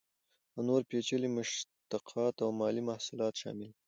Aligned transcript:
او 0.53 0.59
نور 0.67 0.81
پیچلي 0.89 1.29
مشتقات 1.37 2.35
او 2.43 2.49
مالي 2.59 2.81
محصولات 2.89 3.33
شامل 3.41 3.61
دي. 3.69 3.71